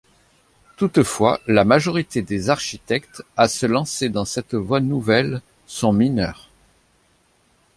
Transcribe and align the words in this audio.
Toutefois, 0.77 1.39
la 1.45 1.63
majorité 1.63 2.23
des 2.23 2.49
architectes 2.49 3.21
à 3.37 3.47
se 3.47 3.67
lancer 3.67 4.09
dans 4.09 4.25
cette 4.25 4.55
voie 4.55 4.79
nouvelle 4.79 5.43
sont 5.67 5.93
mineurs. 5.93 6.49